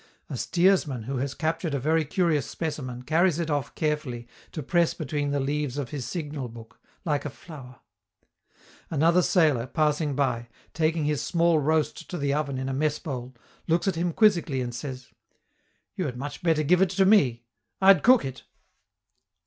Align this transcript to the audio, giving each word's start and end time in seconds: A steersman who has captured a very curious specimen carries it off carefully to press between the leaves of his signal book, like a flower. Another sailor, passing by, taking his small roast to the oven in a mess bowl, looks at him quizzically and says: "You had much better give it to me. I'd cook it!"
A 0.31 0.35
steersman 0.35 1.03
who 1.03 1.17
has 1.17 1.35
captured 1.35 1.75
a 1.75 1.79
very 1.79 2.03
curious 2.05 2.47
specimen 2.47 3.03
carries 3.03 3.37
it 3.37 3.51
off 3.51 3.75
carefully 3.75 4.27
to 4.51 4.63
press 4.63 4.95
between 4.95 5.29
the 5.29 5.39
leaves 5.39 5.77
of 5.77 5.89
his 5.91 6.05
signal 6.07 6.47
book, 6.49 6.79
like 7.05 7.23
a 7.23 7.29
flower. 7.29 7.81
Another 8.89 9.21
sailor, 9.21 9.67
passing 9.67 10.15
by, 10.15 10.49
taking 10.73 11.05
his 11.05 11.21
small 11.21 11.59
roast 11.59 12.09
to 12.09 12.17
the 12.17 12.33
oven 12.33 12.57
in 12.57 12.67
a 12.67 12.73
mess 12.73 12.97
bowl, 12.97 13.35
looks 13.67 13.87
at 13.87 13.93
him 13.93 14.11
quizzically 14.11 14.59
and 14.59 14.73
says: 14.73 15.09
"You 15.93 16.05
had 16.07 16.17
much 16.17 16.41
better 16.41 16.63
give 16.63 16.81
it 16.81 16.89
to 16.89 17.05
me. 17.05 17.43
I'd 17.79 18.01
cook 18.01 18.25
it!" 18.25 18.41